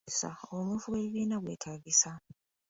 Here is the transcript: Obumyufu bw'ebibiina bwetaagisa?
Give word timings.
Obumyufu 0.51 0.87
bw'ebibiina 0.91 1.35
bwetaagisa? 1.41 2.11